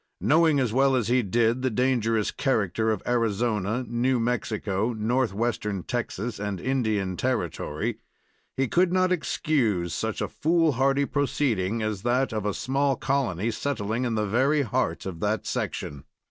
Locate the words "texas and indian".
5.83-7.15